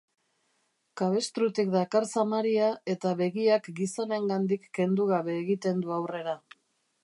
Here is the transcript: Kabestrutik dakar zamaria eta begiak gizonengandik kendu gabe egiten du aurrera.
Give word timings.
Kabestrutik 1.01 1.69
dakar 1.75 2.07
zamaria 2.21 2.71
eta 2.95 3.13
begiak 3.21 3.69
gizonengandik 3.81 4.67
kendu 4.81 5.09
gabe 5.15 5.41
egiten 5.47 5.85
du 5.87 5.97
aurrera. 6.01 6.39